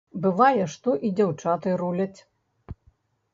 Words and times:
Бывае, 0.21 0.63
што 0.75 0.93
і 1.09 1.11
дзяўчаты 1.19 1.75
руляць. 1.83 2.19